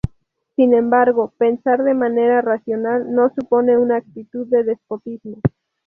Sin 0.55 0.73
embargo, 0.73 1.31
pensar 1.37 1.83
de 1.83 1.93
manera 1.93 2.41
racional 2.41 3.13
no 3.13 3.31
supone 3.35 3.77
una 3.77 3.97
actitud 3.97 4.47
de 4.47 4.63
despotismo. 4.63 5.37